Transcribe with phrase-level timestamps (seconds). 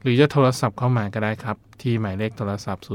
[0.00, 2.90] หรือจะโทรศัพท์เข้ามาก็ได้ครับ ที่หมายเลขโทรศัพท์ 02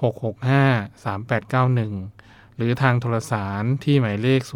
[0.00, 4.52] 665 3891 หรือทางโทรสารที่หมายเลข 02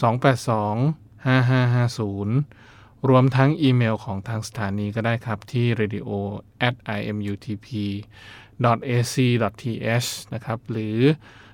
[0.00, 6.08] 282 5550 รวมทั้งอีเมลของทางสถานีก็ได้ครับที่ radio
[6.68, 6.74] at
[7.10, 7.68] imutp
[8.96, 9.14] ac
[9.62, 10.98] th นะครับหรือ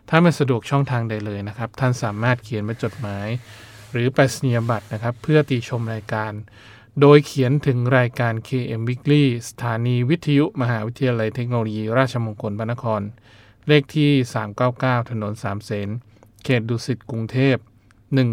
[0.08, 3.28] ถ้าไม่สะดวกช่องทางใดเลยนะครับ ท่านสามารถเขียนมาจดหมาย
[3.92, 6.32] หรือไปสนียบัตรนะครับ เพื่อติชมรายการ
[7.00, 13.00] โดยเขียนถึงรายการ KM Weekly สถานีวิทยุมหาวิทยาลัยเทคโนโลยี ราชมงคลพระนคร
[13.68, 14.10] เลขที่
[14.60, 15.88] 399 ถนนสามเสน
[16.44, 17.56] เขตดุสิตกรุงเทพ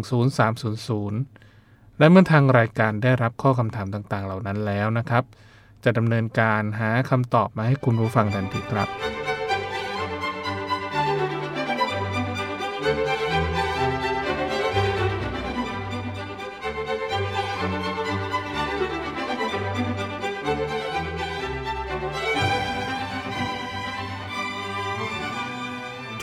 [0.02, 5.24] 10300 และเมื่อทางรายการได้รับข้อคำถามต่างๆ เหล่านั้นแล้วนะครับ
[5.84, 8.90] จะดำเนินการหาคำตอบมาให้คุณผู้ฟังทันทีครับ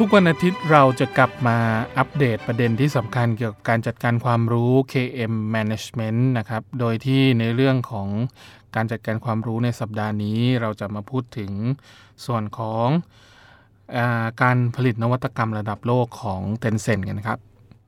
[0.01, 1.57] ทุกวันอาทิตย์เราจะกลับมา
[1.97, 8.07] อัปเดตประเด็นที่สำคัญเกี่ยวกับการจัดการความรู้ KM Management นะครับ โดยที่ในเรื่องของ
[8.77, 11.51] การจัดการความรู้ในสัปดาห์นี้ เราจะมาพูดถึง
[12.25, 12.87] ส่วนของ
[13.97, 17.39] อาการผลิตนวัตกรรมระดับโลกของ Tencent กันครับ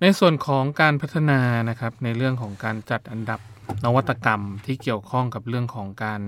[0.02, 1.40] ในส่วนของการพัฒนา
[1.70, 3.40] นะครับในเรื่องของการจัดอันดับ
[3.86, 6.22] นวัตกรรมที่เกี่ยวข้องกับเรื่องของการ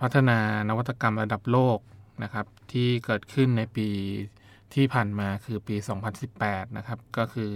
[0.00, 0.38] พัฒนา
[0.68, 1.78] นวัตกรรมระดับโลก
[2.22, 3.88] นะครับที่เกิดขึ้นในปี
[4.74, 5.76] ที่ผ่านมาคือปี
[6.26, 7.52] 2018 นะครับ ก็คือ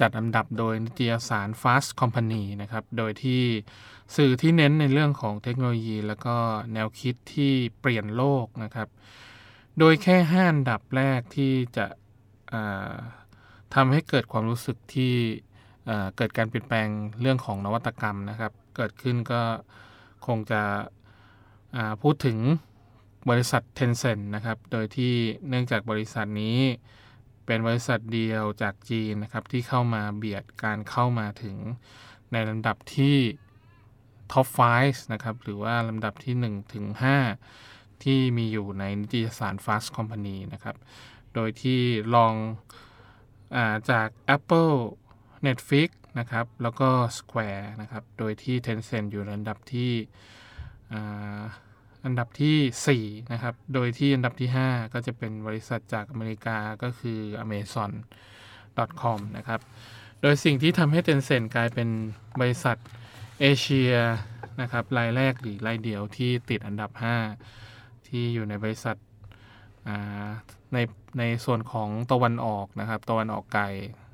[0.00, 3.42] จัดอันดับโดยนิตยสาร Fast Company นะครับ โดยที่
[4.16, 6.36] สื่อที่เน้นในเรื่องของเทคโนโลยี แล้วก็
[6.74, 8.88] แนวคิดที่เปลี่ยนโลกนะครับ
[9.78, 11.86] โดยแค่ห้าอันดับแรกที่จะ
[13.74, 15.14] ทำให้เกิดความรู้สึกที่
[16.16, 16.88] เกิดการเปลี่ยนแปลง
[17.20, 19.42] เรื่องของนวัตกรรมนะครับ เกิดขึ้นก็
[20.26, 20.62] คงจะ
[22.02, 22.38] พูดถึง
[23.30, 25.14] บริษัท Tencent นะครับ โดยที่
[25.48, 26.58] เนื่องจากบริษัทนี้
[27.46, 31.56] เป็นบริษัทเดียวจากจีนนะครับที่เข้ามาเบียดการเข้ามาถึง
[32.32, 33.16] ในลำดับที่
[34.32, 34.46] Top
[34.80, 36.86] 5นะครับ หรือว่าลำดับที่ 1 ถึง
[37.44, 40.76] 5 ที่มีอยู่ในนิตยสาร Fast Company นะครับ
[41.34, 41.80] โดยที่
[42.14, 42.34] ลอง
[43.56, 44.74] อาจาก Apple
[45.46, 46.88] Netflix นะครับ แล้วก็
[47.18, 49.92] Square นะครับ โดยที่ Tencent อยู่ในลำดับที่
[52.04, 59.60] อันดับที่ 4 นะครับ โดยที่อันดับที่ 5 ก็จะเป็นบริษัทจากอเมริกาก็คือ amazon.com นะครับ
[60.22, 61.88] โดยสิ่งที่ทำให้ Tencent กลายเป็น
[62.40, 62.76] บริษัท
[63.42, 63.92] เอเชีย
[64.60, 66.90] นะครับรายแรกหรือรายเดียวที่ติดอันดับ
[67.48, 68.96] 5 ที่อยู่ในบริษัท
[70.72, 70.78] ใน
[71.18, 73.64] ในส่วนของตะวันออกนะครับตะวันออกไกล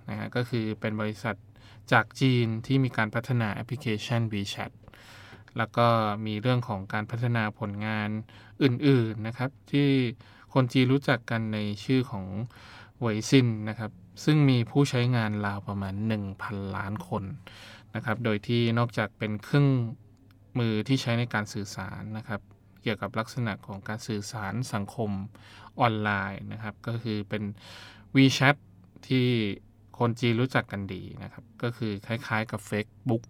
[0.09, 1.37] นะฮะก็คือเป็นบริษัท
[1.93, 4.73] จากจีนที่มีการพัฒนาแอปพลิเคชัน WeChat
[5.57, 5.87] แล้วก็
[6.27, 8.09] มีเรื่องของการพัฒนาผลงาน
[8.63, 9.89] อื่นๆนะครับ ที่
[10.55, 12.27] คนจีนรู้จักกันในชื่อของ
[13.01, 13.91] Weixin นะครับ
[14.25, 15.95] ซึ่งมีผู้ใช้งานราวประมาณ
[16.35, 17.25] 1,000 ล้านคน
[17.95, 19.69] นะครับ โดยที่นอกจากเป็นเครื่อง
[20.59, 22.41] มือที่ใช้ในการสื่อสารนะครับ
[22.83, 25.11] เกี่ยวกับลักษณะของการสื่อสารสังคม
[25.81, 27.43] ออนไลน์นะครับ ก็คือเป็น
[28.17, 28.57] WeChat
[29.09, 29.27] ที่
[29.99, 33.23] คนจีนรู้จักกันดีนะครับ ก็คือคล้ายๆกับ Facebook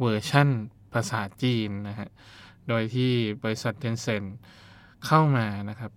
[0.00, 0.48] เวอร์ชั่น
[0.92, 2.08] ภาษาจีนนะฮะ
[2.68, 3.12] โดยที่
[3.42, 4.28] บริษัท Tencent
[5.06, 5.92] เข้ามานะครับ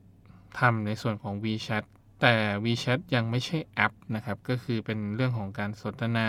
[0.60, 1.84] ทำในส่วนของ WeChat
[2.22, 6.28] แต่ WeChat ยังไม่ใช่แอปนะครับ ก็คือเป็นเรื่องของการสนทนา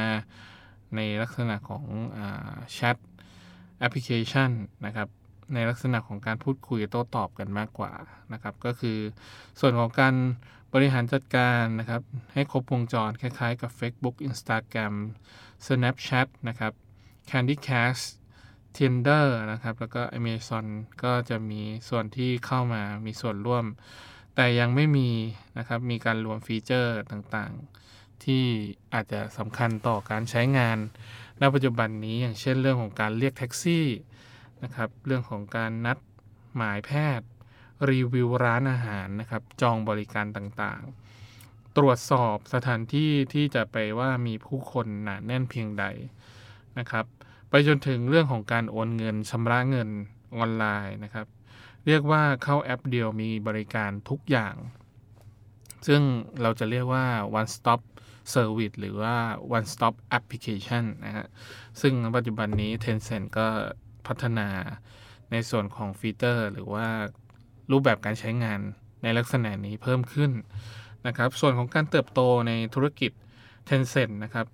[0.96, 1.84] ในลักษณะของ
[2.72, 2.96] แชท
[3.78, 4.50] แอปพลิเคชัน
[4.86, 5.08] นะครับ
[5.54, 7.92] ในลักษณะของการพูดคุยโต้ตอบกันมากกว่า
[8.32, 8.98] นะครับ ก็คือ
[9.60, 10.14] ส่วนของการ
[10.74, 12.02] บริหารจัดการนะครับ
[12.34, 14.94] ให้ครบวงจรคล้ายๆกับ Facebook Instagram
[15.66, 16.72] Snapchat นะครับ
[17.30, 18.02] Candy Crush
[18.76, 20.66] Tinder นะครับ แล้วก็ Amazon
[21.04, 23.64] ก็จะมีส่วนที่เข้ามามีส่วนร่วม
[24.34, 25.10] แต่ยังไม่มี
[25.58, 27.87] นะครับ มีการรวมฟีเจอร์ต่างๆ
[28.26, 28.44] ที่
[28.94, 30.78] อาจจะสำคัญต่อการใช้งาน
[31.40, 33.86] ณ ปัจจุบันนี้อย่างเช่นเรื่องของการเรียกแท็กซี่
[34.62, 35.98] นะครับเรื่องของการนัด
[36.56, 37.28] หมายแพทย์
[37.90, 45.84] รีวิวร้านอาหารนะครับ จองบริการต่างๆ ตรวจสอบสถานที่ที่จะไปว่ามีผู้คนหนาแน่นเพียงใด
[46.78, 47.04] นะครับ
[47.50, 49.88] ไปจนถึงเรื่องของการโอนเงินชำระเงิน
[50.36, 51.26] ออนไลน์นะครับ
[51.86, 54.54] เรียกว่าเข้าแอปเดียวมีบริการทุกอย่าง
[55.86, 56.02] ซึ่ง
[56.42, 57.06] เราจะเรียกว่า
[57.40, 57.80] one stop
[58.34, 59.14] service หรือว่า
[59.56, 61.26] one stop application นะฮะ
[61.80, 63.46] ซึ่งปัจจุบันนี้ Tencent ก็
[64.06, 64.48] พัฒนา
[65.32, 66.86] ในส่วนของฟีเจอร์ หรือว่า
[67.70, 68.60] รูปแบบการใช้งาน
[69.02, 70.30] ในลักษณะนี้เพิ่มขึ้น
[71.06, 73.12] นะครับ ส่วนของการเติบโตในธุรกิจ
[73.68, 74.46] Tencent นะครับ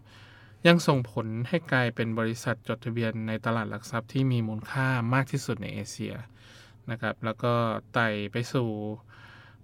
[0.67, 6.15] ยังส่งผลให้กลายเป็นบริษัทจดทะเบียนในตลาดหลักทรัพย์ที่มีมูลค่ามากที่สุดในเอเชีย
[6.91, 7.53] นะครับ แล้วก็
[7.95, 8.69] ไต่ไปสู่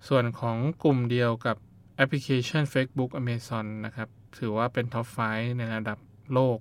[0.08, 1.56] ส่วนของกลุ่มเดียวกับ
[2.00, 4.08] แอปพลิเคชัน Facebook Amazon นะครับ
[4.38, 5.18] ถือว่าเป็น top five
[5.58, 5.98] ในระดับ
[6.34, 6.58] โลก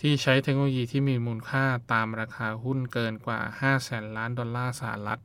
[0.00, 5.20] ที่ใช้เทคโนโลยีที่มีมูลค่าตามราคาหุ้นเกินกว่า 5 แสนล้านดอลลาร์สหรัฐ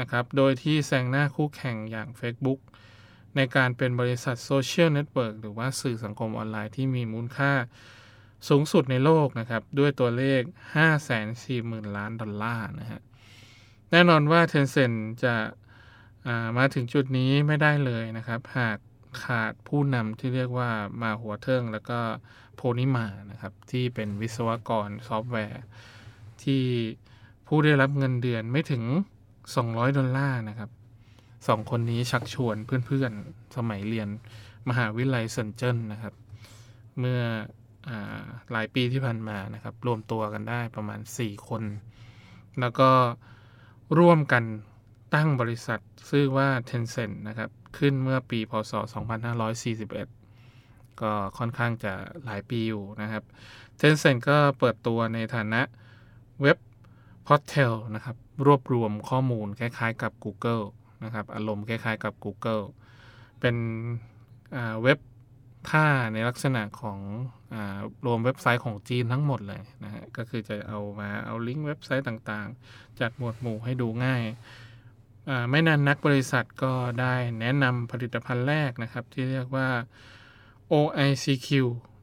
[0.00, 2.60] นะครับ โดยที่แซงหน้าคู่แข่งอย่าง Facebook
[3.36, 7.52] ในการเป็นบริษัทโซเชียลเน็ตเวิร์กหรือว่าสื่อสังคมออนไลน์ที่มีมูลค่า
[8.48, 10.42] สูงสุดในโลกนะครับ ด้วยตัวเลข
[11.18, 13.00] 540,000 ล้านดอลลาร์นะฮะ
[13.90, 15.34] แน่นอนว่า Tencent จะ
[16.58, 18.78] มาถึงจุดนี้ไม่ได้เลยนะครับ หาก
[19.24, 20.70] ขาดผู้นำที่เรียกว่า
[21.02, 21.98] หม่าฮั่วเถิงแล้วก็
[22.56, 25.62] Pony Ma นะครับ ที่เป็นวิศวกรซอฟต์แวร์
[26.42, 26.62] ที่
[27.46, 28.82] ผู้ได้รับเงินเดือนไม่ถึง
[29.40, 30.70] 200 ดอลลาร์นะครับ
[31.48, 34.08] สองคนนี้ชักชวนเพื่อนๆ สมัยเรียน
[34.68, 36.14] มหาวิทยาลัยเซนเจนนะครับ
[36.98, 37.20] เมื่อ
[37.88, 37.90] อ
[38.52, 41.62] หลายปีที่ผ่านมานะครับ รวมตัวกันได้ประมาณ 4 คน
[42.60, 42.90] แล้วก็
[43.98, 44.44] ร่วมกัน
[45.14, 48.72] ตั้งบริษัทชื่อว่า Tencent นะครับ ขึ้นเมื่อปีพศ
[50.42, 51.92] 2541 ก็ค่อนข้างจะ
[52.24, 53.22] หลายปีอยู่นะครับ
[53.80, 55.60] Tencent ก็เปิดตัวในฐานะ
[56.42, 56.58] web
[57.26, 58.16] portal นะครับ
[58.46, 60.64] รวบรวมข้อมูลคล้ายๆกับ Google
[61.04, 62.64] นะครับ อารมณ์คล้ายๆกับ Google
[63.40, 63.56] เป็น
[64.82, 64.98] เว็บ
[65.70, 66.98] ท่าในลักษณะของ
[67.54, 67.56] อ
[68.06, 74.22] รวมเว็บไซต์ของจีนทั้งหมดเลยนะฮะก็คือจะเอามาเอาลิงก์เว็บไซต์ต่างๆ จัดหมวดหมู่ให้ดูง่าย
[75.50, 79.68] ไม่นานนักบริษัทก็ได้แนะนำผลิตภัณฑ์แรกนะครับ ที่เรียกว่า
[80.72, 81.48] OICQ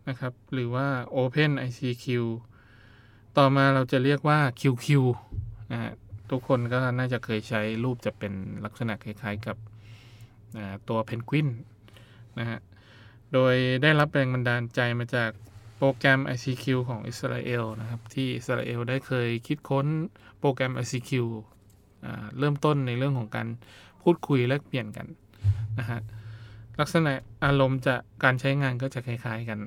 [0.09, 2.05] นะครับ หรือว่า Open ICQ
[3.37, 4.87] ต่อมาเราจะเรียกว่า QQ
[5.71, 5.91] นะฮะ
[6.31, 8.33] ทุกคนก็น่าจะเคยใช้รูปจะเป็น
[8.65, 9.57] ลักษณะคล้ายๆกับ
[10.89, 11.47] ตัวเพนกวิน
[12.39, 12.59] นะฮะ
[13.33, 15.31] โดยได้รับแรงบันดาลใจมาจาก
[15.77, 19.87] โปรแกรม ICQ ของอิสราเอลนะครับ ที่อิสราเอลได้เคยคิดค้น
[20.39, 21.11] โปรแกรม ICQ
[22.39, 23.47] เริ่มต้นในเรื่องของการ
[24.01, 25.07] พูดคุยแลกเปลี่ยนกัน
[25.79, 25.99] นะฮะ
[26.79, 27.13] ลักษณะ
[27.45, 29.59] อารมณ์จะการใช้งานก็จะคล้ายๆกัน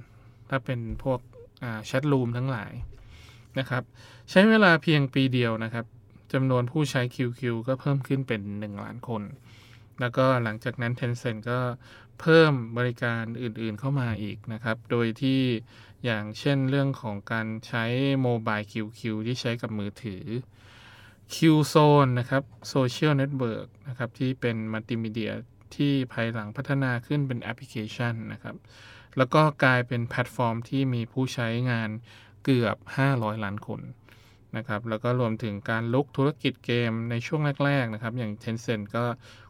[0.48, 1.20] ถ้าเป็นพวก
[1.86, 2.72] แชทรูมทั้งหลาย
[3.58, 3.82] นะครับ
[4.30, 5.86] ใช้เวลาเพียงปีเดียวนะครับ
[6.32, 9.22] จำนวนผู้ใช้ QQ ก็เพิ่มขึ้นเป็น 1 ล้านคน
[10.00, 11.60] แล้วก็หลังจากนั้น Tencent ก็
[12.20, 15.40] เพิ่มบริการอื่นๆเข้ามาอีกนะครับ โดยที่
[16.04, 17.84] อย่างเช่นเรื่องของการใช้
[18.22, 20.24] mobile QQ ที่ใช้กับมือถือ
[21.34, 25.32] Qzone นะครับโซเชียลเน็ตเวิร์กนะครับ ที่เป็นมัลติมีเดีย
[25.74, 28.56] ที่ภายหลังพัฒนาขึ้นเป็นแอปพลิเคชันนะครับ
[29.16, 31.90] แล้วก็กลายเป็นแพลตฟอร์มที่มีผู้ใช้งาน
[32.44, 32.76] เกือบ
[33.10, 33.80] 500 ล้านคน
[34.56, 39.04] นะครับ แล้วก็รวมถึงการรุกธุรกิจเกมในช่วงแรกๆนะครับ อย่าง Tencent ก็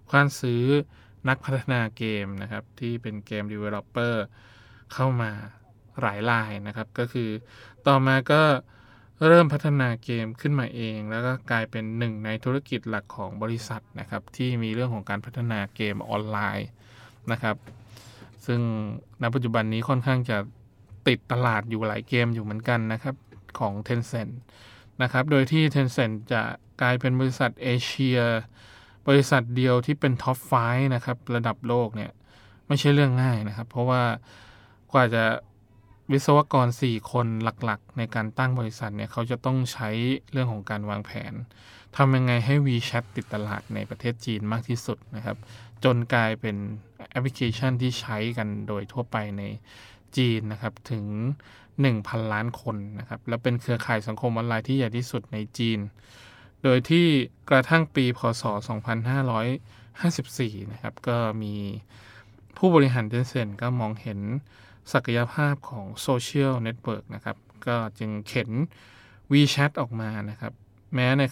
[0.08, 0.64] กว้านซื้อ
[1.28, 4.14] นักพัฒนาเกมนะครับ ที่เป็นเกม Developer
[4.92, 5.30] เข้ามา
[6.00, 7.30] หลายรายนะครับ ก็คือ
[7.86, 8.42] ต่อมาก็
[9.28, 16.68] เริ่มพัฒนาเกมขึ้นมาเอง แล้วก็กลายเป็นหนึ่งในธุรกิจหลักของบริษัทนะครับที่มีเรื่องของการพัฒนาเกมออนไลน์
[17.32, 17.56] นะครับ
[18.46, 18.60] ซึ่ง
[19.22, 20.38] ณปัจจุบันนี้ค่อนข้างจะ
[21.08, 23.16] ติดตลาดอยู่หลายเกมอยู่เหมือนกันนะครับ
[23.58, 24.32] ของ Tencent
[25.02, 26.42] นะครับ โดยที่ Tencent จะ
[26.80, 28.18] กลายเป็นบริษัทเอเชีย
[29.08, 30.52] บริษัทเดียวที่เป็น top five
[30.94, 32.10] นะครับ ระดับโลกเนี่ย
[32.70, 34.02] ไไม่ใช่เรื่องง่ายนะครับ เพราะว่า
[34.92, 35.24] กว่าจะ
[36.12, 37.26] วิศวกร 4 คน
[37.64, 39.88] หลักๆ ในการตั้งบริษัทเนี่ยเขาจะต้องใช้
[40.32, 41.32] เรื่องของการวางแผน
[41.96, 45.36] ทำยังไงให้ WeChat ติดตลาดในประเทศจีนมากที่สุดนะครับ
[45.84, 46.56] จนกลายเป็น
[47.10, 49.42] แอปพลิเคชันที่ใช้กันโดยทั่วไปใน
[50.16, 51.04] จีนนะครับถึง
[51.68, 55.78] 1,000 ล้านคนนะครับ และเป็นเครือข่ายสังคมออนไลน์ที่ใหญ่ที่สุดในจีน
[56.62, 57.06] โดยที่
[57.50, 58.42] กระทั่งปีพศ
[59.78, 61.54] 2554 นะครับ ก็มี
[62.56, 64.20] ผู้บริหาร Tencent ก็มองเห็น
[64.92, 67.36] ศักยภาพของโซเชียลเน็ตเวิร์กนะครับ
[67.66, 68.50] ก็จึงเข็น
[69.32, 70.52] WeChat ออกมานะครับ
[70.94, 71.22] แม้ใน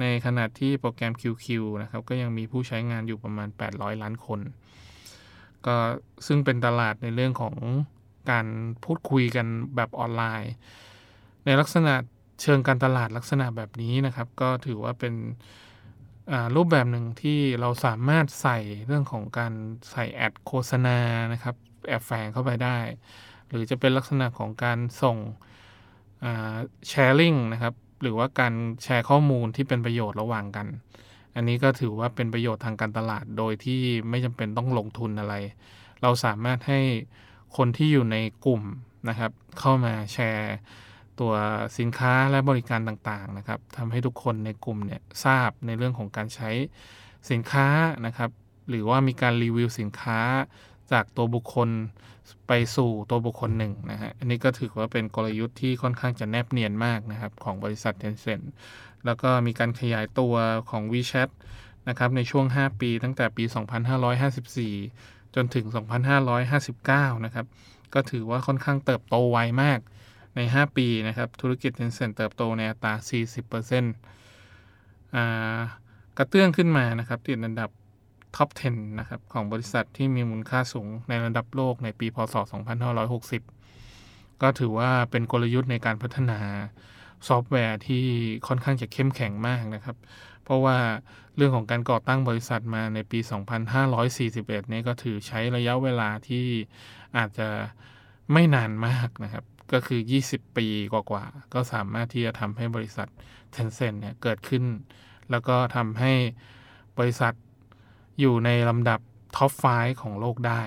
[0.00, 1.46] ในขณะที่โปรแกรม QQ
[1.82, 4.40] นะครับ ก็ยังมีผู้ใช้งานอยู่ประมาณ 800 ล้านคน
[5.66, 5.76] ก็
[6.26, 7.56] ซึ่งเป็นตลาดในเรื่องของ
[8.30, 8.46] การ
[8.84, 9.46] พูดคุยกัน
[9.76, 10.52] แบบออนไลน์
[11.44, 11.94] ในลักษณะ
[12.42, 15.14] เชิงการตลาดลักษณะแบบนี้นะครับ ก็ถือว่าเป็น
[16.56, 19.52] รูปแบบหนึ่งที่เราสามารถใส่เรื่องของการ
[19.90, 20.98] ใส่แอดโฆษณา
[21.32, 22.78] นะครับ แอบแฝงเข้าไปได้
[23.48, 25.16] หรือจะเป็นลักษณะของการส่ง
[26.88, 30.66] แชร์ลิงนะครับ หรือว่าการแชร์ข้อมูลที่เป็นประโยชน์ระหว่างกัน
[31.34, 35.34] อันนี้ก็ถือว่าเป็นประโยชน์ทางการตลาดโดยที่ไม่จำเป็นต้องลงทุนอะไร
[36.02, 36.80] เราสามารถให้
[37.56, 38.16] คนที่อยู่ใน
[38.46, 38.62] กลุ่ม
[39.08, 40.54] นะครับ เข้ามาแชร์
[41.20, 41.34] ตัว
[41.78, 46.50] สินค้าและบริการต่างๆนะครับทำให้ทุกคนในกลุ่มเนี่ยทราบในเรื่องของการใช้
[47.30, 47.66] สินค้า
[48.06, 48.30] นะครับ
[48.68, 50.20] หรือว่ามีการรีวิวสินค้า
[50.92, 51.68] จากตัวบุคคล
[52.48, 58.44] ไปสู่ตัวบุคคลหนึ่งนะฮะ อันนี้ก็ถือว่าเป็นกลยุทธ์ที่ค่อนข้างจะแนบเนียนมากนะครับ ของบริษัท Tencent
[59.04, 60.34] แล้วก็มีการขยายตัว
[60.70, 61.30] ของ WeChat
[61.88, 63.44] นะครับในช่วง 5 ปีตั้งแต่ปี
[64.58, 65.66] 2554 จนถึง
[66.46, 67.46] 2559 นะครับ
[67.94, 69.78] ก็ถือว่าค่อนข้างเติบโตไวมาก
[70.36, 72.94] ใน 5 ปีนะครับ ธุรกิจ Tencent เติบโตในอัตรา
[73.84, 75.58] 40%อ่า
[76.18, 77.70] กระเตื้องขึ้นมานะครับ ติดอันดับ
[78.36, 82.34] top 10 นะครับ ของบริษัทที่มีมูลค่าสูงในระดับโลกในปี พศ
[83.18, 86.40] 2560 ก็ถือว่าเป็นกลยุทธ์ในการพัฒนา
[87.28, 88.04] ซอฟต์แวร์ที่
[88.46, 89.96] ค่อนข้างจะเข้มแข็งมากนะครับ
[90.44, 90.78] เพราะว่า
[91.36, 93.18] เรื่องของการก่อตั้งบริษัทมาในปี
[93.96, 96.46] 2541 นี้ก็ถือใช้ระยะเวลาที่
[97.16, 97.48] อาจจะ
[98.32, 103.08] ไม่นานมากนะครับ ก็คือ 20 ปีกว่าๆ ก็สามารถที่จะทำให้บริษัท
[103.54, 104.64] Tencent เนี่ยเกิดขึ้น
[105.30, 106.12] แล้วก็ทำให้
[106.98, 107.32] บริษัท
[108.20, 109.00] อยู่ในลำดับ
[109.36, 110.62] ท็อป 5 ของโลกได้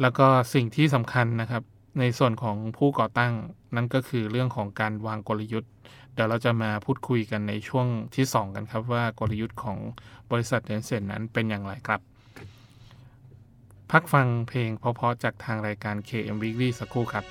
[0.00, 1.62] แล้วก็สิ่งที่สำคัญนะครับ
[2.00, 3.32] ในส่วนของผู้ก่อตั้ง
[3.74, 5.70] นั่นก็คือเรื่องของการวางกลยุทธ์
[6.14, 9.78] เดี๋ยวเราจะมาพูดคุยกันในช่วงที่ 2 กันครับว่ากลยุทธ์ของ
[10.30, 12.00] บริษัทเดนเซนนั้นเป็นอย่างไรครับ
[13.90, 17.24] พักฟังเพลงเพราะๆจากทางรายการ KM Weekly สักครู่ครับ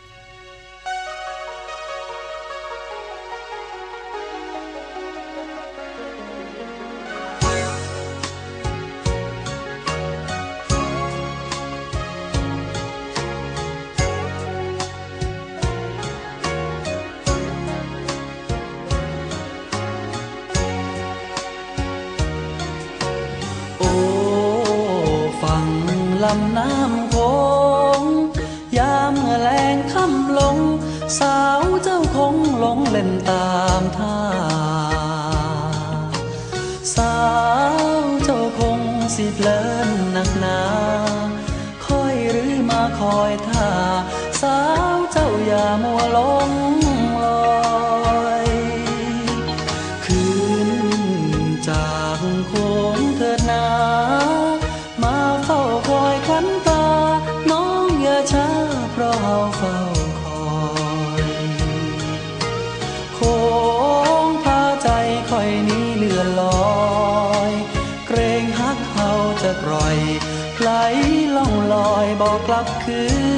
[72.66, 73.33] บ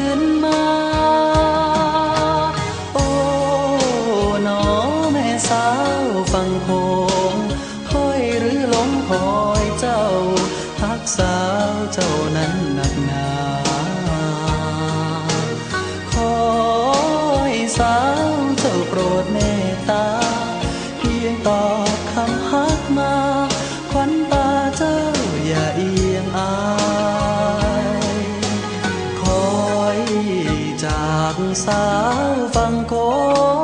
[31.36, 31.86] ากสา
[32.34, 32.94] วฟังโค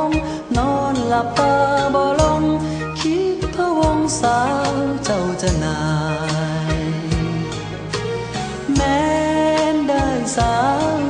[0.08, 0.10] ม
[0.56, 1.54] นอนหลับตา
[1.94, 2.42] บ่ลง
[3.00, 4.74] คิดพะวงสาว
[5.04, 5.80] เจ้าจะนา
[6.76, 6.80] ย
[8.74, 9.02] แม้
[9.74, 10.54] นได้สา
[10.98, 11.01] ว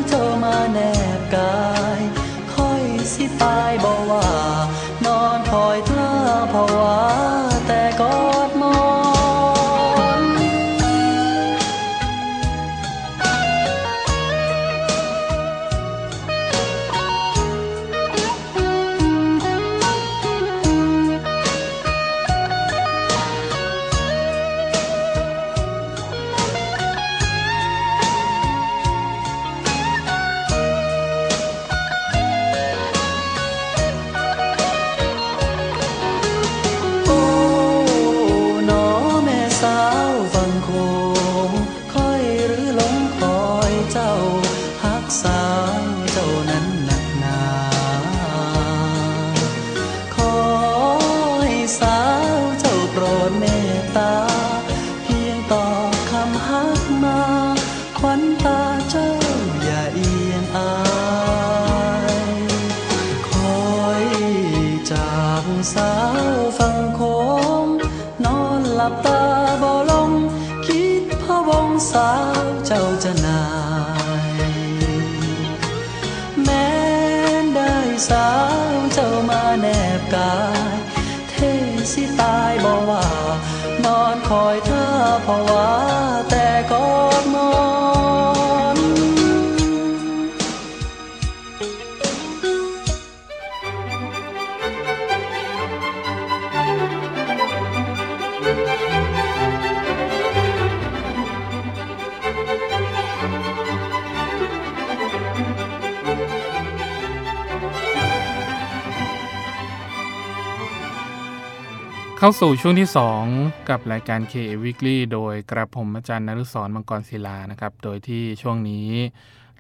[112.25, 112.89] เข้าสู่ช่วงที่
[113.29, 118.89] 2 กับรายการ KM Weekly โดยกระผมอาจารย์นฤศรมังกรศิลานะครับ โดยที่ช่วงนี้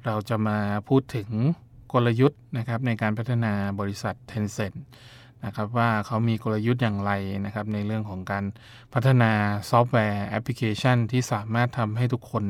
[0.05, 1.29] เราจะมาพูดถึง
[1.93, 4.77] กลยุทธ์นะครับในการพัฒนาบริษัท Tencent
[5.45, 7.13] นะครับว่าเขามีกลยุทธ์อย่างไร
[7.45, 8.45] นะครับในเรื่องของการ
[8.95, 9.33] พัฒนา
[9.71, 12.45] ซอฟต์แวร์แอปพลิเคชัน ที่สามารถทำให้ทุกคน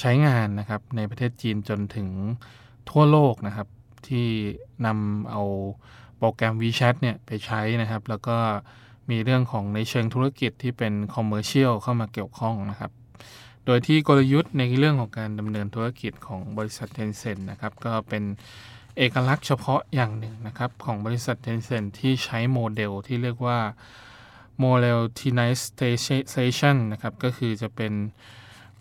[0.00, 2.08] ใช้งานนะครับในประเทศจีนจนถึง
[2.90, 3.68] ทั่วโลกนะครับ
[4.08, 4.26] ที่
[4.86, 5.42] นำเอา
[6.18, 8.38] โปรแกรม WeChat เนี่ยไปใช้นะครับ แล้วก็
[9.10, 12.90] มีเรื่องของในเชิงธุรกิจที่เป็นคอมเมอร์เชียลเข้ามาเกี่ยวข้องนะครับ
[13.66, 18.22] โดยที่กลยุทธ์ในเรื่องของการดำเนินธุรกิจของบริษัท Tencent นะครับก็เป็น
[18.98, 23.58] เอกลักษณ์เฉพาะอย่างหนึ่งนะครับของบริษัท Tencent ที่ใช้โมเดลที่เรียกว่า
[24.62, 27.92] monetization นนะครับก็คือจะเป็น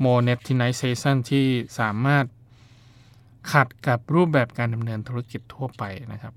[0.05, 1.45] monetization ที่
[1.79, 2.25] สามารถ
[3.51, 6.34] ขัดกับรูปแบบการดำเนินธุรกิจทั่วไปนะครับ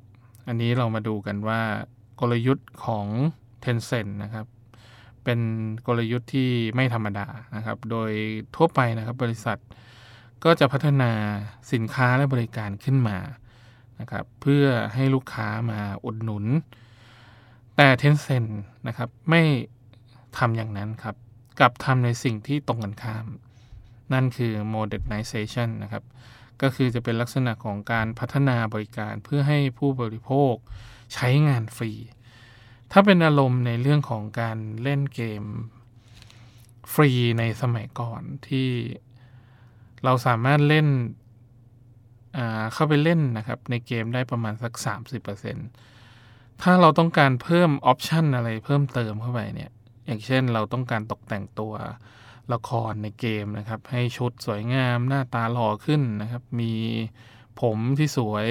[0.48, 1.60] อันนี้เรามาดูกันว่า
[2.20, 3.06] กลยุทธ์ของ
[3.64, 4.46] Tencent นะครับ
[5.24, 5.40] เป็น
[5.86, 8.10] กลยุทธ์ที่ไม่ธรรมดานะครับ โดย
[8.56, 9.58] ทั่วไปนะครับบริษัท
[10.44, 11.12] ก็จะพัฒนา
[11.72, 13.18] สินค้าและบริการขึ้นมา
[14.00, 16.44] นะครับเพื่อให้ลูกค้ามาอุดหนุน
[17.76, 18.50] แต่ Tencent
[18.86, 19.42] นะครับไม่
[20.38, 21.16] ทำอย่างนั้นครับ
[21.58, 23.26] กลับทำในสิ่งที่ตรงกันข้าม
[24.12, 26.04] นั่นคือ modernization นะครับ
[26.62, 30.54] ก็คือจะเป็นลักษณะของการพัฒนาบริการเพื่อให้ผู้บริโภค
[31.14, 31.92] ใช้งานฟรี
[32.92, 35.44] ถ้าเป็นอารมณ์ในเรื่องของการเล่นเกม
[36.92, 38.68] ฟรีในสมัยก่อนที่
[40.04, 40.88] เราสามารถเล่น
[42.72, 44.72] เข้าไปเล่นนะครับ ในเกมได้ประมาณสัก
[45.88, 49.70] 30%ถ้าเราต้องการเพิ่มออปชันอะไรเพิ่มเติมเข้าไปเนี่ย
[50.06, 51.74] อย่างเช่นเราต้องการตกแต่งตัว
[52.52, 56.72] ละครในเกมนะครับ ให้ชุดสวยงามหน้าตาหล่อขึ้นนะครับ มี
[57.60, 58.46] ผมที่สวย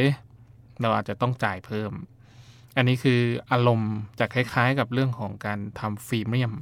[0.81, 1.91] เราอาจจะต้องจ่ายเพิ่ม
[2.77, 6.53] อันนี้คืออารมณ์จะคล้ายๆ กับเรื่องของการทำฟรีเมียม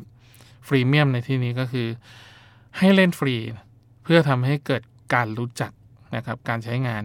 [0.68, 1.88] ฟรีเมียมในที่นี้ก็คือ
[2.78, 3.36] ให้เล่นฟรี
[4.04, 4.82] เพื่อทำให้เกิด
[5.14, 5.72] การรู้จัก
[6.16, 7.04] นะครับการใช้งาน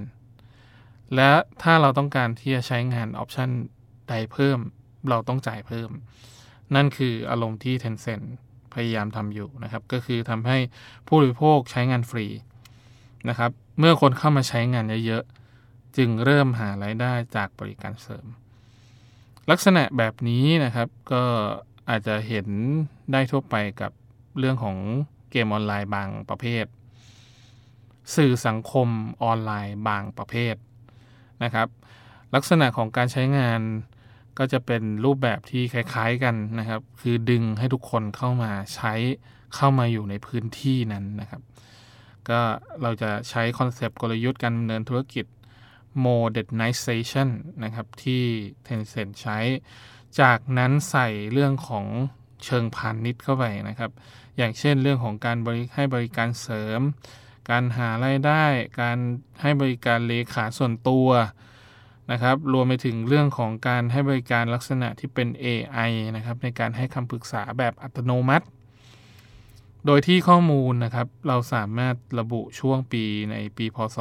[1.14, 1.31] และ
[1.62, 3.51] ถ้าเราต้องการที่จะใช้งานออปชัน
[4.09, 4.59] ใดเพิ่ม
[5.09, 5.90] เราต้องจ่ายเพิ่ม
[6.75, 8.27] นั่นคืออารมณ์ที่ Tencent
[8.75, 10.59] พยายามทำอยู่นะครับ ก็คือทำให้
[11.07, 12.27] ผู้บริโภคใช้งานฟรี
[13.29, 18.27] นะครับ เมื่อคนเข้ามาใช้งานเยอะๆ จึงเริ่มหารายได้จากบริการเสริม
[19.50, 21.24] ลักษณะแบบนี้นะครับ ก็
[21.90, 22.46] อาจจะเห็น
[23.12, 23.92] ได้ทั่วไปกับ
[24.38, 24.76] เรื่องของ
[25.30, 26.64] เกมออนไลน์บางประเภท
[28.16, 28.88] สื่อสังคม
[29.22, 30.54] ออนไลน์บางประเภท
[31.42, 31.68] นะครับ
[32.35, 33.61] ลักษณะของการใช้งาน
[34.38, 38.92] ก็จะเป็นรูปแบบที่คล้าย ๆกันนะครับ คือดึงให้ทุกคนเข้ามาใช้
[39.54, 41.42] เข้ามาอยู่ในพื้นที่นั้นนะครับ
[42.28, 42.40] ก็
[42.83, 45.24] เราจะใช้คอนเซปต์กลยุทธ์การดำเนินธุรกิจ
[46.07, 47.28] modernization
[47.64, 48.22] นะครับ ที่
[48.66, 49.38] Tencent ใช้
[50.20, 51.87] จากนั้นใส่เรื่องของ
[52.44, 53.90] เชิงพาณิชย์เข้าไปนะครับ
[54.37, 56.80] อย่างเช่นเรื่องของการบริให้บริการเสริม
[57.50, 58.44] การหารายได้
[58.80, 58.98] การ
[59.42, 61.09] ให้บริการเลขาส่วนตัว
[62.12, 68.46] นะครับ รวมไปถึงเรื่องของการให้บริการลักษณะที่เป็น AI นะครับ ในการให้คำปรึกษาแบบอัตโนมัติ
[69.87, 73.97] โดยที่ข้อมูลนะครับ เราสามารถระบุช่วงปีในปีพศ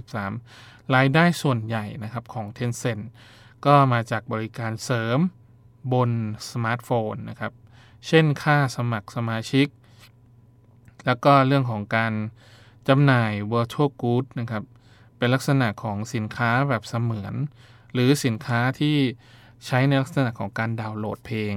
[0.00, 3.04] 2553 รายได้ส่วนใหญ่นะครับของ Tencent
[3.66, 5.18] ก็มาจากบริการเสริม
[5.92, 6.10] บน
[6.50, 7.52] สมาร์ทโฟนนะครับ
[8.06, 9.66] เช่นค่าสมัครสมาชิก
[11.06, 12.12] แล้วก็เรื่องของการ
[12.88, 14.64] จำหน่าย virtual goods นะครับ
[15.18, 17.34] เป็นลักษณะของสินค้าแบบเสมือน
[17.92, 18.96] หรือสินค้าที่
[19.66, 21.54] ใช้ในลักษณะของการดาวน์โหลดเพลง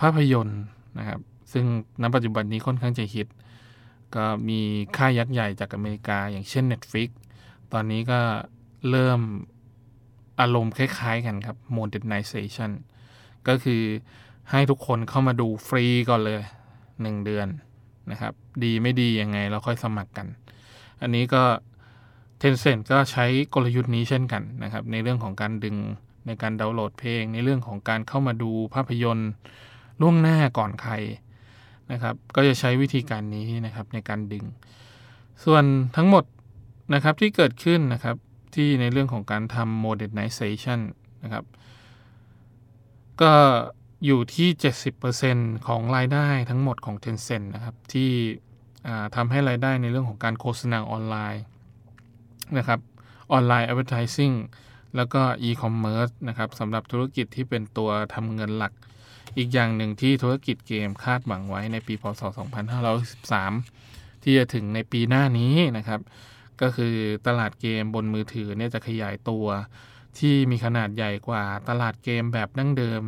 [0.00, 0.62] ภาพยนตร์
[0.98, 1.20] นะครับ
[1.52, 1.64] ซึ่ง
[2.02, 3.28] ณปัจจุบันนี้ค่อนข้างจะฮิต
[4.14, 4.60] ก็มี
[4.96, 7.08] ค่ายยักษ์ใหญ่จากอเมริกา อย่างเช่น Netflix
[7.72, 8.20] ตอนนี้ก็
[8.90, 9.20] เริ่ม
[10.40, 12.70] อารมณ์คล้ายๆกันครับ modernization
[13.48, 13.82] ก็คือ
[14.50, 16.40] ให้ทุกคนเข้ามาดูฟรีก่อนเลย
[16.82, 17.48] 1 เดือน
[18.10, 18.32] นะครับ
[18.64, 20.26] ดีไม่ดียังไงเราค่อยสมัครกัน
[21.02, 21.42] อันนี้ก็
[22.40, 25.76] Tencent ก็ใช้กลยุทธ์นี้เช่นกันนะครับ ในเรื่องของการดึง
[26.26, 29.30] ในการดาวน์โหลดเพลง ในเรื่องของการเข้ามาดูภาพยนตร์
[30.00, 30.94] ล่วงหน้าก่อนใคร
[31.92, 34.44] นะครับ ก็จะใช้วิธีการนี้นะครับในการดึง
[35.44, 35.64] ส่วน
[35.96, 36.24] ทั้งหมด
[36.94, 38.16] นะครับที่เกิดขึ้นนะครับ
[38.54, 40.80] ที่ในเรื่องของการทำ modernization
[41.22, 41.44] นะครับ
[43.22, 43.32] ก็
[44.04, 44.48] อยู่ที่
[45.08, 48.10] 70%ของรายได้ทั้งหมดของ Tencent นะครับ ที่
[49.16, 51.44] ทำให้รายได้ในเรื่องของการโฆษณาออนไลน์
[52.58, 52.80] นะครับ
[53.32, 54.34] ออนไลน์ advertising
[54.96, 58.72] แล้วก็ e-commerce นะครับสำหรับธุรกิจที่เป็นตัวทำเงินหลัก
[59.38, 62.22] อีกอย่างหนึ่งที่ธุรกิจเกมคาดหวังไว้ในปีพศ
[63.02, 66.00] 2513 ที่จะถึงในปีหน้านี้นะครับ
[66.60, 66.94] ก็คือ
[67.26, 69.46] ตลาดเกมบนมือถือเนี่ยจะขยายตัว
[70.18, 73.02] ที่มีขนาดใหญ่กว่าตลาดเกมแบบดั้งเดิม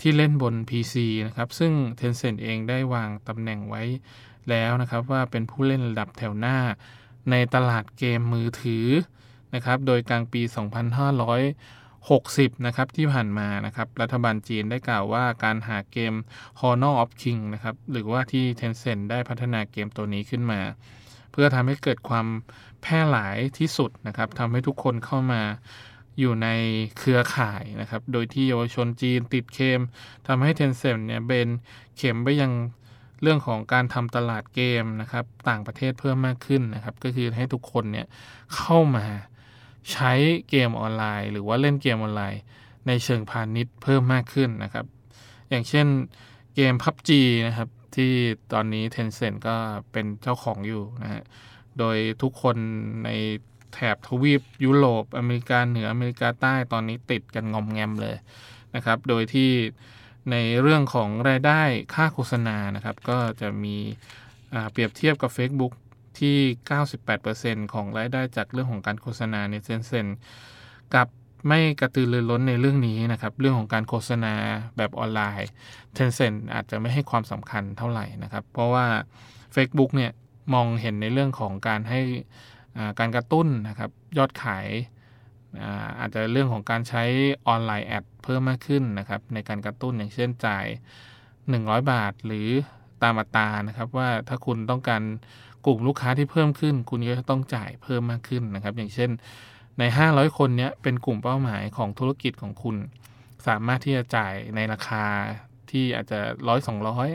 [0.00, 0.94] ที่เล่นบน PC
[1.26, 3.82] นะครับ ซึ่ง Tencent เองได้วางตำแหน่งไว้
[4.50, 6.58] แล้วนะครับ ว่าเป็นผู้เล่นระดับแถวหน้า
[7.30, 8.86] ในตลาดเกมมือถือ
[9.54, 10.42] นะครับ โดยกลางปี
[11.06, 16.14] 2,500 60 นะครับที่ผ่านมานะครับรัฐบาลจีนได้กล่าวว่าการหาเกม
[16.60, 20.60] Honor of King นะครับหรือว่าที่ Tencent ได้พัฒนาเกมตัวนี้ขึ้นมา
[21.32, 22.26] เพื่อทำให้เกิดความ
[22.82, 25.42] แพร่หลายที่สุดนะครับทำให้ทุกคนเข้ามา
[26.18, 26.48] อยู่ใน
[26.98, 29.80] เครือข่ายนะครับ โดยที่เยาวชนจีนติดเคม
[30.26, 31.48] ทำให้ Tencent เนี่ยเบน
[31.96, 32.52] เข็มไปยัง
[33.22, 38.06] เรื่องของการทำตลาดเกมนะครับ ต่างประเทศเพิ่มมากขึ้นนะครับ ก็คือให้ทุกคนเนี่ย
[38.56, 39.06] เข้ามา
[39.92, 40.12] ใช้
[40.48, 42.40] เกมออนไลน์ หรือว่าเล่นเกมออนไลน์
[42.86, 44.86] ในเชิงพาณิชย์เพิ่มมากขึ้นนะครับ
[45.50, 45.86] อย่างเช่น
[46.54, 47.10] เกม PUBG
[47.46, 48.12] นะครับ ที่
[48.52, 49.56] ตอนนี้ Tencent ก็
[49.92, 51.22] เป็นเจ้าของอยู่นะฮะ
[51.78, 52.56] โดยทุกคน
[53.04, 53.10] ใน
[53.72, 58.16] แถบทวีปยุโรปอเมริกาเหนืออเมริกาใต้ตอนนี้ติดกันงอมแงมเลย
[58.74, 59.50] นะครับ โดยที่
[60.30, 61.62] ในเรื่องของรายได้
[61.94, 63.76] ค่าโฆษณานะครับ ก็จะมี
[64.70, 65.72] เปรียบเทียบกับ Facebook
[66.20, 66.36] ที่
[67.04, 70.06] 98%ของรายได้จากเรื่องของการโฆษณาในเซนเซน
[70.94, 71.08] กับ
[71.48, 74.34] ไม่กระตือรือร้นในเรื่องนี้นะครับ เรื่องของการโฆษณา
[74.76, 75.50] แบบออนไลน์
[75.96, 78.86] Tencent อาจจะไม่ให้ความสำคัญเท่าไหร่นะครับ เพราะว่า
[79.54, 80.12] Facebook เนี่ย
[80.54, 82.00] มองเห็นในเรื่องของการให้
[82.98, 84.66] การกระตุ้นนะครับ ยอดขาย
[86.00, 87.04] อาจจะเรื่องของการใช้
[87.48, 90.66] ออนไลน์ ad เพิ่มมากขึ้นนะครับ ในการกระตุ้นอย่างเช่นจ่าย
[91.46, 92.48] 100 บาท หรือ
[93.02, 95.02] ตามอัตรานะครับ ว่าถ้าคุณต้องการ
[95.66, 99.10] กลุ่มลูกค้าที่เพิ่มขึ้น คุณก็ต้องจ่ายเพิ่มมากขึ้นนะครับ อย่างเช่น
[99.78, 102.76] ใน 500 คนนี้เป็นกลุ่มเป้าหมายของธุรกิจของคุณ
[103.46, 105.04] สามารถที่จะจ่ายในราคา
[105.70, 107.08] ที่อาจจะร้อยสองร้อย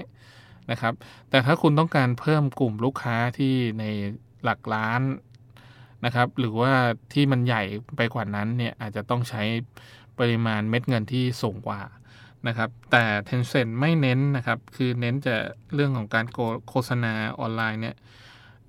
[0.72, 0.94] นะครับ
[1.30, 3.86] แต่ถ้าคุณต้องการเพิ่มกลุ่มลูกค้าที่ใน
[4.44, 5.02] หลักล้าน
[6.06, 6.74] นะครับ หรือว่า
[7.14, 7.64] ที่มันใหญ่
[7.98, 9.42] ไปกว่านั้นเนี่ยอาจจะต้องใช้
[10.20, 11.82] ปริมาณเม็ดเงินที่สูงกว่า
[12.48, 15.36] นะครับ แต่ Tencent ไม่เน้นนะครับ คือเน้นจะ
[15.74, 16.26] เรื่องของการ
[16.70, 17.96] โฆษณาออนไลน์เนี่ย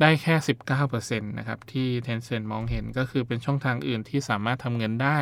[0.02, 0.34] ได้แค่
[0.82, 5.18] 19%นะครับ ที่ Tencent มองเห็นก็คือเป็นช่องทางอื่นที่สามารถทำเงินได้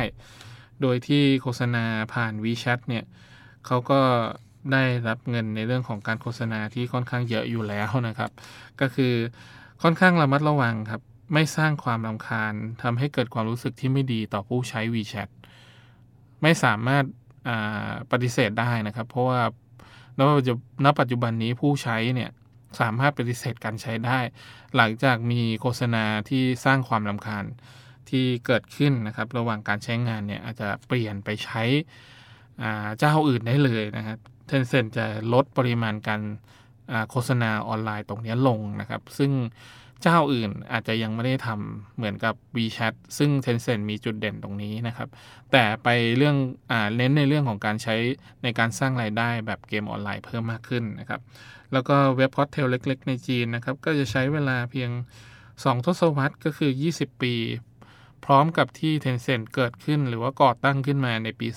[0.81, 3.03] โดยที่โฆษณาผ่าน WeChat เนี่ย
[3.65, 4.01] เขาก็
[4.71, 8.31] ได้รับเงินในเรื่องของการโฆษณาที่ค่อนข้างเยอะอยู่แล้วนะครับ
[8.81, 9.13] ก็คือ
[9.83, 11.01] ค่อนข้างระมัดระวังครับ
[11.33, 15.29] ไม่สร้างความรำคาญทำให้เกิดความรู้สึกที่ไม่ดีต่อผู้ใช้ WeChat
[16.41, 17.03] ไม่สามารถ
[18.11, 19.41] ปฏิเสธได้นะครับ เพราะว่า
[20.85, 22.29] ณปัจจุบันนี้ผู้ใช้เนี่ย
[22.79, 24.19] สามารถปฏิเสธการใช้ได้
[24.75, 27.45] หลังจากมีโฆษณาที่สร้างความลำคาญ
[28.09, 31.63] ที่เกิดขึ้นนะครับ ระหว่างการใช้งานเนี่ยอาจจะเปลี่ยนไปใช้
[32.99, 36.21] เจ้าอื่นได้เลยนะครับเทนเซ็นจะลดปริมาณการ
[37.09, 39.31] โฆษณาออนไลน์ตรงนี้ลงนะครับ ซึ่ง
[40.03, 45.09] เจ้าอื่นอาจจะยังไม่ได้ทำเหมือนกับ WeChat ซึ่ง Tencent มีจุดเด่นตรงนี้นะครับ
[45.51, 45.87] แต่ไป
[46.17, 46.35] เรื่องเอ
[46.71, 47.95] อเน้นในเรื่องของการใช้
[48.43, 51.21] ในการสร้างรายได้แบบเกมออนไลน์เพิ่มมากขึ้นนะครับ
[51.73, 54.89] แล้วก็เว็บ portal เล็ก ๆ ในจีนนะครับ ก็จะใช้เวลาเพียง
[55.39, 57.33] 2 ทศวรรษก็คือ 20 ปี
[58.25, 61.47] พร้อมกับที่ Tencent เกิดขึ้น หรือว่าก่อตั้งขึ้นมาในปี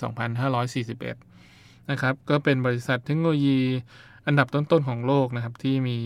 [1.11, 3.61] 2541 นะครับ ก็เป็นบริษัทเทคโนโลยี
[4.27, 5.99] อันดับต้นๆของโลกนะครับที่มี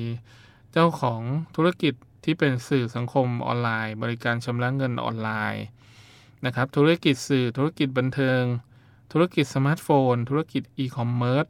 [0.72, 1.20] เจ้าของ
[1.56, 1.94] ธุรกิจ
[2.30, 5.64] ที่เป็นสื่อสังคมออนไลน์ บริการชำระเงินออนไลน์
[6.46, 8.42] นะครับ ธุรกิจสื่อธุรกิจบันเทิง
[9.12, 11.46] ธุรกิจสมาร์ทโฟน ธุรกิจอีคอมเมิร์ซ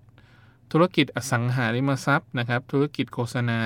[0.73, 3.61] ธุรกิจอสังหาริมทรัพย์นะครับ ธุรกิจโฆษณา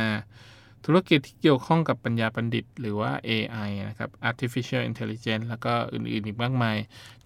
[0.85, 6.77] ธุรกิจที่เกี่ยวข้องกับปัญญาประดิษฐ์ หรือว่า AI นะครับ artificial intelligence แล้วก็อื่นๆอีกมากมาย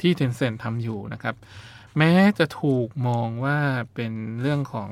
[0.00, 1.34] ที่ Tencent ทำอยู่นะครับ
[1.98, 3.58] แม้จะถูกมองว่า
[3.94, 4.90] เป็นเรื่องของ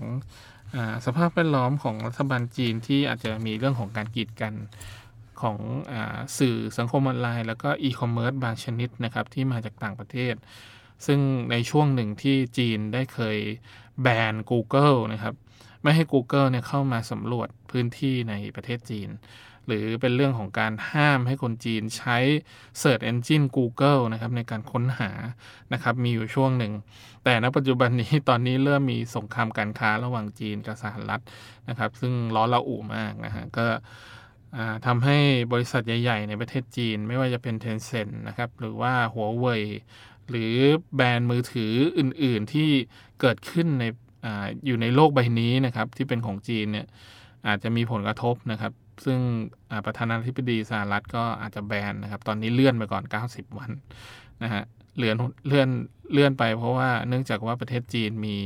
[1.06, 4.54] สภาพแวดล้อมของรัฐบาลจีนที่อาจจะมีเรื่องของการกีดกัน
[5.40, 5.58] ของ
[5.92, 5.94] อ
[6.38, 10.34] สื่อสังคมออนไลน์ แล้วก็อีคอมเมิร์ซบางชนิดนะครับที่มาจากต่างประเทศ
[11.06, 13.38] ซึ่งในช่วงหนึ่งที่จีนได้เคย
[14.02, 15.34] แบน Google นะครับ
[15.82, 19.08] ไม่ให้ Google เนี่ยเข้ามาสำรวจพื้นที่ในประเทศจีน
[19.66, 22.16] หรือเป็นเรื่องของการห้ามให้คนจีนใช้
[22.80, 25.10] Search Engine Google นะครับในการค้นหา
[25.72, 26.72] นะครับมีอยู่ช่วงหนึ่ง
[27.24, 31.22] แต่ณปัจจุบันนี้ตอนนี้เริ่มมีสงครามการค้าระหว่างจีนกับสหรัฐ
[31.68, 33.66] นะครับ ซึ่งร้อนระอุมากนะฮะก็
[34.86, 35.18] ทำให้
[35.52, 39.62] บริษัทใหญ่ ๆ ในประเทศจีน ไม่ว่าจะเป็น Tencent นะครับหรือว่าหัวเว่ย
[40.30, 40.54] หรือ
[40.96, 42.68] แบรนด์มือถืออื่น ๆ ที่
[43.20, 43.84] เกิดขึ้นใน
[44.24, 44.26] อ
[44.66, 46.86] อยู่ในโลกใบนี้นะครับ ที่เป็นของจีนเนี่ย
[47.46, 48.72] อาจจะมีผลกระทบนะครับ
[49.04, 49.18] ซึ่ง
[49.86, 53.70] ประธานาธิบดีสหรัฐก็อาจจะแบนนะครับ ตอนนี้เลื่อนไปก่อน 90 วัน
[54.42, 54.62] นะฮะ
[54.98, 55.68] เลื่อนเลื่อน
[56.12, 58.36] เลื่อนไปเพราะว่าเนื่องจากว่าประเทศจีนมี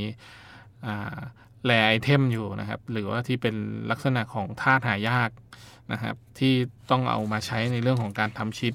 [1.64, 3.54] แร่ไอเทมอยู่นะครับ หรือว่าที่เป็น
[3.90, 5.30] ลักษณะของธาตุหายาก
[5.92, 6.54] นะครับ ที่
[6.90, 8.74] ต้องเอามาใช้ในเรื่องของการทำชิป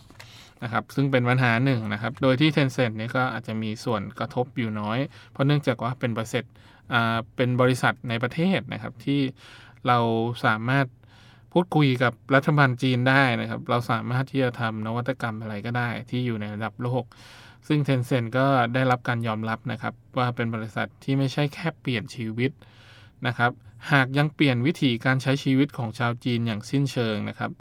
[0.63, 4.99] นะครับซึ่งเป็นปัญหาหนึ่งนะครับ โดยที่ Tencent นี่ก็อาจจะมีส่วนกระทบอยู่น้อย
[5.31, 6.45] เพราะเนื่องจากว่าเป็นบริษัท
[7.35, 9.21] เป็นบริษัทในประเทศนะครับที่
[9.87, 9.99] เรา
[10.45, 10.85] สามารถ
[11.53, 17.03] พูดคุยกับรัฐบาลจีนได้นะครับ เราสามารถที่จะทำนวัตกรรมอะไรก็ได้ที่อยู่ในระดับโลก
[17.67, 22.51] ซึ่ง Tencent ก็ได้รับการยอมรับนะครับ ว่าเป็นบริษัทที่ไม่ใช่แค่เปลี่ยนชีวิต
[23.27, 23.51] นะครับ
[23.91, 27.51] หากยังเปลี่ยนวิธีการใช้ชีวิตของชาวจีนอย่างสิ้นเชิงนะครับ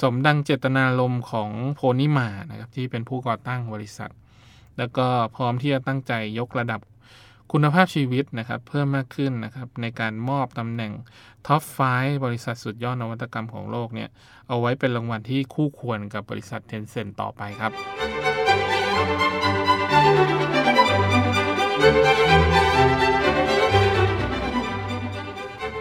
[0.00, 4.10] สมดังเจตนารมณ์ของโพนิมานะครับที่เป็นผู้ก่อตั้งบริษัท
[4.78, 6.80] แล้วก็พร้อมที่จะตั้งใจยกระดับ
[7.52, 10.92] คุณภาพชีวิตนะครับเพิ่มมากขึ้นนะครับในการมอบตำแหน่ง
[11.46, 11.78] ท็อปไฟ
[12.24, 14.08] บริษัทสุดยอดนวัตกรรมของโลกเนี่ย
[14.48, 17.72] เอาไว้เป็นรางวัลที่คู่ควรกับบริษัทเทนเซ็นต่อไปครับ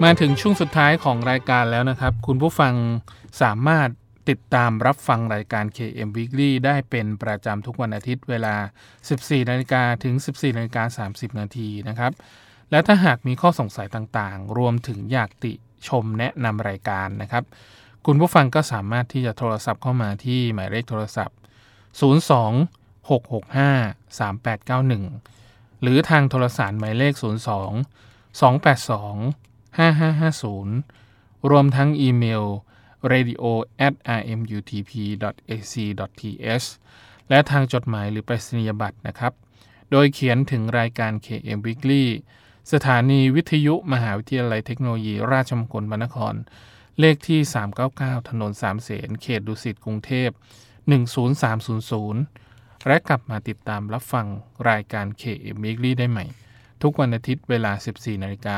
[0.03, 2.73] มาถึงช่วงสุดท้ายของรายการแล้วนะครับ คุณผู้ฟัง
[3.41, 3.89] สามารถ
[4.29, 8.55] ติดตามรับฟังรายการ KM Weekly ได้เป็นประจำทุกวันอาทิตย์เวลา
[9.03, 12.11] 14นาฬิกาถึง 14นาฬิกา30 นาทีนะครับ
[12.71, 15.53] และถ้าหากมีข้อสงสัยต่างๆ รวมถึงอยากติ
[15.87, 17.43] ชมแนะนำรายการนะครับ
[18.05, 21.37] คุณผู้ฟังก็สามารถที่จะโทรศัพท์เข้ามาที่หมายเลขโทรศัพท์
[21.99, 27.23] 02 665 3891 หรือทางโทรศัพท์หมายเลข 02
[28.41, 32.45] 282 5550 รวมทั้งอีเมล
[33.11, 33.43] radio
[33.87, 34.67] at rmutp.ac.th
[37.29, 39.33] และทางจดหมายหรือไปรษณียบัตรนะครับ
[39.91, 42.05] โดยเขียนถึงรายการ KM Weekly
[42.73, 46.35] สถานีวิทยุมหาวิทยาลัยเทคโนโลยี ราชมงคลบรรนคร
[46.99, 47.39] เลขที่
[47.85, 50.29] 399 ถนนสามเสนเขตดุสิตกรุงเทพ
[51.57, 54.27] 10300 และกลับมาติดตามรับฟัง
[54.69, 56.25] รายการ KM Weekly ได้ใหม่
[56.81, 58.57] ทุกวันอาทิตย์เวลา 14นาฬิกา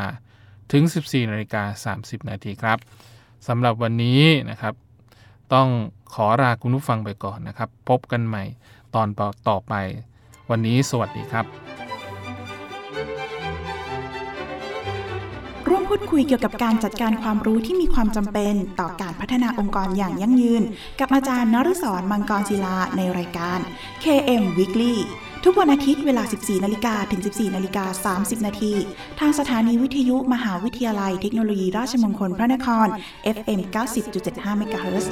[0.71, 2.77] ถึง 14นาฬิกา30นาทีครับ
[3.48, 4.74] สำหรับวันนี้นะครับ
[5.54, 5.67] ต้อง
[6.13, 8.43] ขอลาคุณผู้ฟังไปก่อนนะครับ พบกันใหม่
[8.95, 9.08] ตอน
[9.50, 9.74] ต่อไป
[10.50, 11.45] วันนี้สวัสดีครับ
[15.69, 20.63] ร่วมพูดคุยเกี่ยวกับการจัดการความรู้ที่มีความจำเป็นต่อการพัฒนาองค์กรอย่างยั่งยืน
[21.00, 23.60] กับอาจารย์นฤศรมังกรศิลาในรายการ
[24.04, 24.95] KM Weekly
[25.47, 28.73] ทุกวันอาทิตย์เวลา 14นาฬิกาถึง 14นาฬิกา30นาที
[29.19, 32.88] ทางสถานีวิทยุมหาวิทยาลัยเทคโนโลยีราชมงคลพระนคร
[33.36, 33.60] FM
[34.05, 35.08] 90.75 MHz